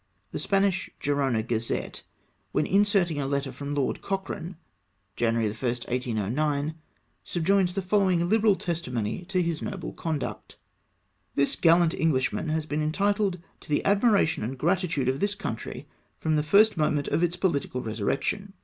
The 0.31 0.39
Spanish 0.39 0.89
Gerona 0.99 1.43
Gazette, 1.47 2.01
when 2.53 2.65
inserting 2.65 3.19
a 3.21 3.27
letter 3.27 3.51
from 3.51 3.75
Lord 3.75 4.01
Cocbrane, 4.01 4.55
January 5.15 5.45
1, 5.47 5.53
1809, 5.53 6.73
subjoins 7.23 7.75
the 7.75 7.83
following 7.83 8.27
liberal 8.27 8.55
testimony 8.55 9.25
to 9.25 9.43
bis 9.43 9.61
noble 9.61 9.93
conduct:—" 9.93 10.55
Tbis 11.37 11.61
gallant 11.61 11.93
Englishman 11.93 12.49
has 12.49 12.65
been 12.65 12.81
entitled 12.81 13.37
to 13.59 13.69
the 13.69 13.85
ad 13.85 14.01
miration 14.01 14.41
and 14.41 14.57
gratitude 14.57 15.07
of 15.07 15.19
this 15.19 15.35
country 15.35 15.87
from 16.17 16.35
the 16.35 16.41
first 16.41 16.77
moment 16.77 17.07
of 17.09 17.21
its 17.21 17.35
political 17.35 17.83
resurrection. 17.83 18.53